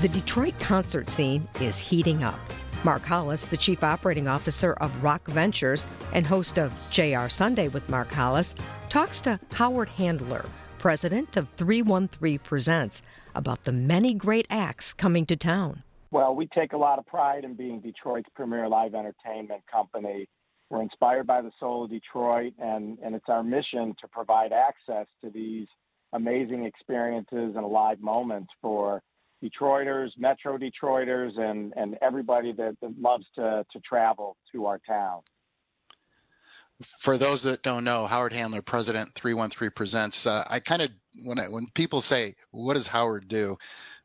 [0.00, 2.38] The Detroit concert scene is heating up.
[2.84, 7.88] Mark Hollis, the Chief Operating Officer of Rock Ventures and host of JR Sunday with
[7.88, 8.54] Mark Hollis,
[8.88, 10.44] talks to Howard Handler,
[10.78, 13.02] president of 313 Presents,
[13.34, 15.82] about the many great acts coming to town.
[16.12, 20.28] Well, we take a lot of pride in being Detroit's premier live entertainment company.
[20.70, 25.08] We're inspired by the soul of Detroit, and, and it's our mission to provide access
[25.24, 25.66] to these
[26.12, 29.02] amazing experiences and live moments for
[29.42, 35.20] Detroiters, Metro Detroiters, and, and everybody that, that loves to, to travel to our town.
[37.00, 40.26] For those that don't know, Howard Handler, President 313 Presents.
[40.26, 40.90] Uh, I kind of
[41.24, 43.58] when when people say, "What does Howard do?"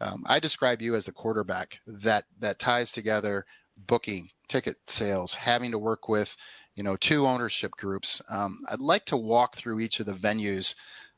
[0.00, 5.70] Um, I describe you as the quarterback that that ties together booking, ticket sales, having
[5.70, 6.36] to work with,
[6.74, 8.22] you know, two ownership groups.
[8.28, 10.74] Um, I'd like to walk through each of the venues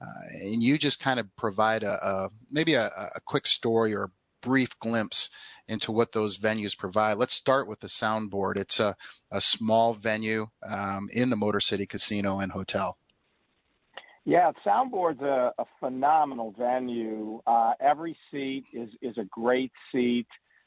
[0.00, 4.10] and you just kind of provide a, a maybe a, a, quick story or a
[4.40, 5.28] brief glimpse
[5.68, 7.18] into what those venues provide.
[7.18, 8.56] Let's start with the soundboard.
[8.56, 8.96] It's a,
[9.30, 12.96] a small venue um, in the Motor City Casino and Hotel.
[14.24, 17.40] Yeah, Soundboard's a, a phenomenal venue.
[17.46, 20.26] Uh, every seat is, is a great seat.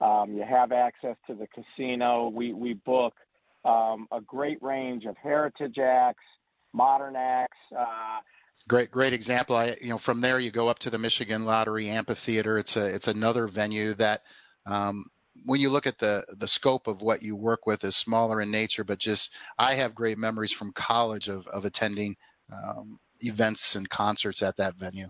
[0.00, 2.28] Um, you have access to the casino.
[2.28, 3.14] We, we book
[3.64, 6.24] um, a great range of heritage acts,
[6.72, 7.58] modern acts.
[7.76, 8.20] Uh,
[8.68, 9.56] Great, great example.
[9.56, 12.58] I, you know, from there you go up to the Michigan Lottery Amphitheater.
[12.58, 14.22] It's a, it's another venue that,
[14.66, 15.04] um,
[15.44, 18.50] when you look at the the scope of what you work with is smaller in
[18.50, 22.16] nature, but just I have great memories from college of of attending
[22.52, 25.08] um, events and concerts at that venue.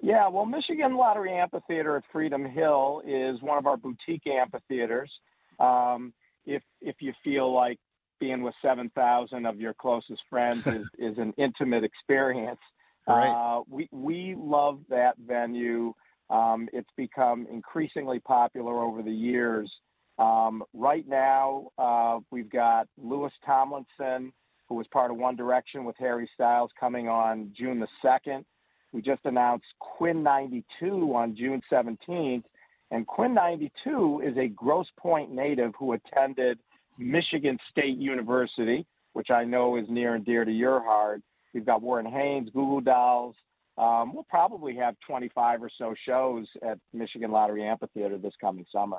[0.00, 5.10] Yeah, well, Michigan Lottery Amphitheater at Freedom Hill is one of our boutique amphitheaters.
[5.58, 6.14] Um,
[6.46, 7.78] if if you feel like
[8.18, 12.60] being with 7,000 of your closest friends is, is an intimate experience.
[13.06, 13.28] Right.
[13.28, 15.94] Uh, we, we love that venue.
[16.30, 19.70] Um, it's become increasingly popular over the years.
[20.18, 24.32] Um, right now, uh, we've got Louis Tomlinson,
[24.68, 28.44] who was part of One Direction with Harry Styles, coming on June the 2nd.
[28.92, 32.44] We just announced Quinn XCII on June 17th.
[32.90, 36.58] And Quinn XCII is a Grosse Pointe native who attended
[36.98, 41.22] Michigan State University, which I know is near and dear to your heart.
[41.54, 43.34] We've got Warren Haynes, Google Goo Dolls.
[43.78, 48.98] Um, we'll probably have 25 or so shows at Michigan Lottery Amphitheater this coming summer.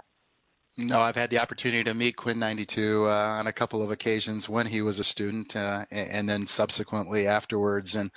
[0.78, 4.48] No, I've had the opportunity to meet Quinn XCII uh, on a couple of occasions
[4.48, 7.96] when he was a student uh, and then subsequently afterwards.
[7.96, 8.12] And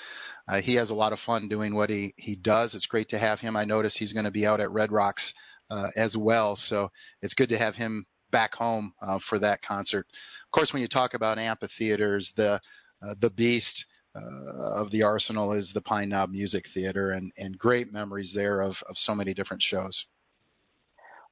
[0.47, 2.75] uh, he has a lot of fun doing what he, he does.
[2.75, 3.57] It's great to have him.
[3.57, 5.35] I notice he's going to be out at Red Rocks
[5.71, 6.55] uh, as well.
[6.55, 6.91] So
[7.23, 10.07] it's good to have him back home uh, for that concert.
[10.47, 12.61] Of course, when you talk about amphitheaters, the
[13.03, 17.57] uh, the beast uh, of the arsenal is the Pine Knob Music Theater, and and
[17.57, 20.07] great memories there of of so many different shows.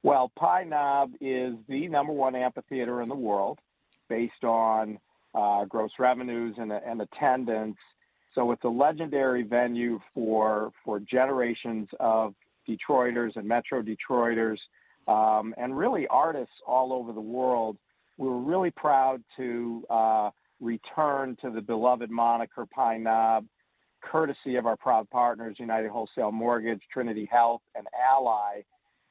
[0.03, 3.59] Well, Pine Knob is the number one amphitheater in the world,
[4.09, 4.97] based on
[5.35, 7.77] uh, gross revenues and, and attendance.
[8.33, 12.33] So it's a legendary venue for for generations of
[12.67, 14.57] Detroiters and Metro Detroiters
[15.11, 17.77] um, and really artists all over the world.
[18.17, 20.29] We were really proud to uh,
[20.59, 23.45] return to the beloved moniker Pine Knob,
[24.01, 28.61] courtesy of our proud partners, United Wholesale Mortgage, Trinity Health, and Ally.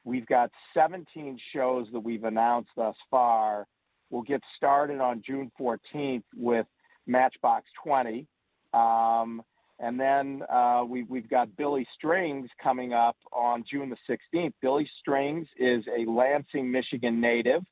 [0.03, 3.67] We've got 17 shows that we've announced thus far.
[4.09, 6.65] We'll get started on June 14th with
[7.05, 8.27] Matchbox 20.
[8.73, 9.43] Um,
[9.81, 14.53] and then uh, we, we've got Billy Strings coming up on June the 16th.
[14.61, 17.63] Billy Strings is a Lansing, Michigan native.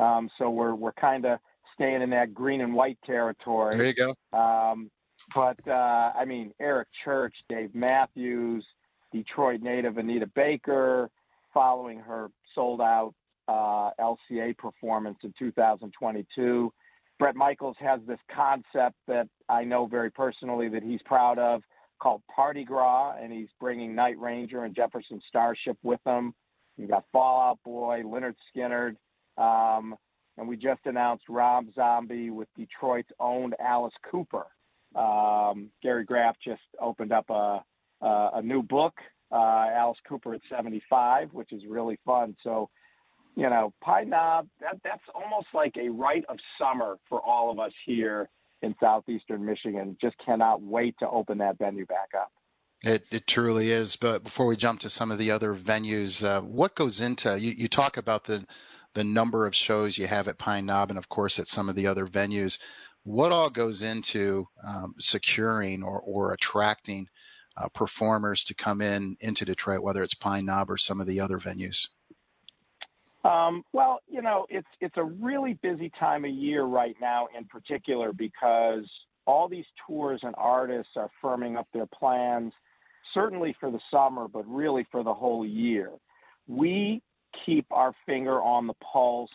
[0.00, 1.38] Um, so we're, we're kind of
[1.74, 3.76] staying in that green and white territory.
[3.76, 4.36] There you go.
[4.36, 4.90] Um,
[5.32, 8.66] but, uh, I mean, Eric Church, Dave Matthews,
[9.12, 11.08] Detroit native Anita Baker,
[11.52, 13.14] following her sold out
[13.46, 16.72] uh, LCA performance in 2022.
[17.24, 21.62] Bret Michaels has this concept that I know very personally that he's proud of
[21.98, 26.34] called Parti-Gras, and he's bringing Night Ranger and Jefferson Starship with him.
[26.76, 28.96] You got Fall Out Boy, Lynyrd Skynyrd,
[29.38, 29.96] um,
[30.36, 34.44] and we just announced Rob Zombie with Detroit's own Alice Cooper.
[34.94, 37.64] Um, Gary Graff just opened up a,
[38.02, 38.98] a, a new book,
[39.32, 42.36] uh, Alice Cooper at 75, which is really fun.
[42.44, 42.68] So
[43.36, 47.58] you know, Pine Knob, that, that's almost like a rite of summer for all of
[47.58, 48.28] us here
[48.62, 49.96] in southeastern Michigan.
[50.00, 52.30] Just cannot wait to open that venue back up.
[52.82, 53.96] It, it truly is.
[53.96, 57.52] But before we jump to some of the other venues, uh, what goes into you,
[57.56, 58.44] you talk about the
[58.94, 61.74] the number of shows you have at Pine Knob and of course at some of
[61.74, 62.58] the other venues.
[63.02, 67.08] What all goes into um, securing or, or attracting
[67.56, 71.20] uh, performers to come in into Detroit, whether it's Pine Knob or some of the
[71.20, 71.88] other venues?
[73.24, 77.46] Um, well, you know, it's it's a really busy time of year right now, in
[77.46, 78.84] particular, because
[79.26, 82.52] all these tours and artists are firming up their plans,
[83.14, 85.90] certainly for the summer, but really for the whole year.
[86.46, 87.02] We
[87.46, 89.30] keep our finger on the pulse.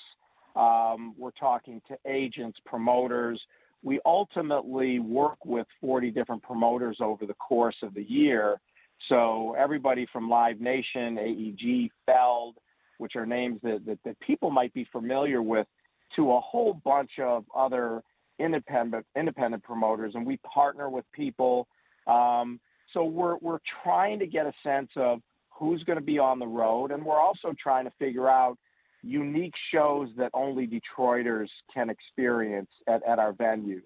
[0.56, 3.42] Um, we're talking to agents, promoters.
[3.82, 8.60] We ultimately work with 40 different promoters over the course of the year.
[9.08, 12.58] So everybody from Live Nation, AEG, Feld,
[13.00, 15.68] which are names that, that, that people might be familiar with,
[16.16, 18.02] to a whole bunch of other
[18.40, 21.68] independent independent promoters, and we partner with people.
[22.08, 22.60] Um,
[22.94, 26.48] so we're we're trying to get a sense of who's going to be on the
[26.48, 28.58] road, and we're also trying to figure out
[29.04, 33.82] unique shows that only Detroiters can experience at, at our venues.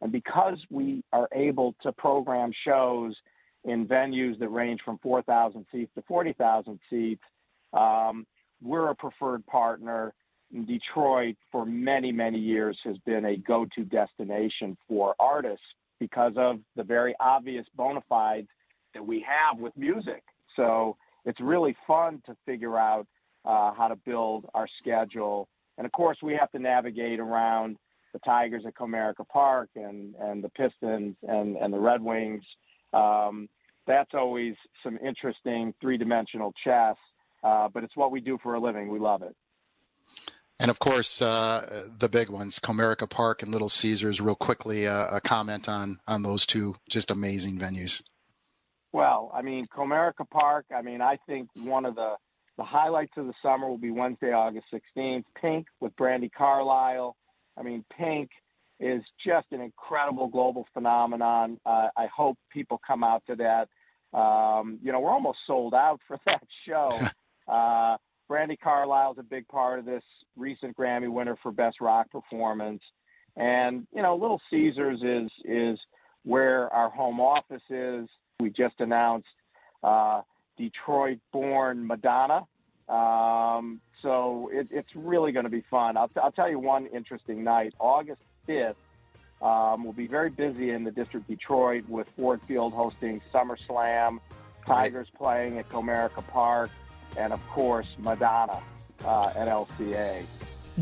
[0.00, 3.14] And because we are able to program shows
[3.64, 7.22] in venues that range from 4,000 seats to 40,000 seats,
[7.72, 8.26] um,
[8.62, 10.14] we're a preferred partner.
[10.66, 15.64] Detroit, for many, many years, has been a go to destination for artists
[15.98, 18.48] because of the very obvious bona fides
[18.94, 20.22] that we have with music.
[20.54, 23.06] So it's really fun to figure out
[23.44, 25.48] uh, how to build our schedule.
[25.78, 27.76] And of course, we have to navigate around
[28.12, 32.44] the Tigers at Comerica Park and, and the Pistons and, and the Red Wings.
[32.94, 33.48] Um,
[33.86, 36.96] that's always some interesting three dimensional chess
[37.46, 38.88] uh, but it's what we do for a living.
[38.88, 39.34] We love it.
[40.58, 44.20] And of course, uh, the big ones, Comerica Park and Little Caesars.
[44.20, 48.02] Real quickly, uh, a comment on on those two just amazing venues.
[48.92, 50.64] Well, I mean, Comerica Park.
[50.74, 52.14] I mean, I think one of the
[52.56, 55.24] the highlights of the summer will be Wednesday, August 16th.
[55.40, 57.14] Pink with Brandi Carlile.
[57.56, 58.30] I mean, Pink
[58.80, 61.60] is just an incredible global phenomenon.
[61.64, 63.68] Uh, I hope people come out to that.
[64.18, 66.98] Um, you know, we're almost sold out for that show.
[67.48, 67.96] Uh,
[68.62, 70.02] Carlile is a big part of this
[70.36, 72.82] recent Grammy winner for Best Rock Performance,
[73.36, 75.78] and you know, Little Caesars is is
[76.24, 78.08] where our home office is.
[78.40, 79.28] We just announced
[79.82, 80.22] uh,
[80.58, 82.46] Detroit-born Madonna,
[82.88, 85.96] um, so it, it's really going to be fun.
[85.96, 88.76] I'll, t- I'll tell you one interesting night, August fifth.
[89.40, 94.18] Um, we'll be very busy in the district Detroit with Ford Field hosting SummerSlam,
[94.66, 96.70] Tigers playing at Comerica Park,
[97.16, 98.60] and of course, Madonna
[99.04, 100.24] uh, at LCA.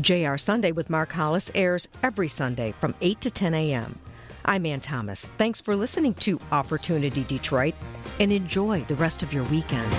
[0.01, 3.99] JR Sunday with Mark Hollis airs every Sunday from 8 to 10 a.m.
[4.43, 5.27] I'm Ann Thomas.
[5.37, 7.73] Thanks for listening to Opportunity Detroit
[8.19, 9.91] and enjoy the rest of your weekend.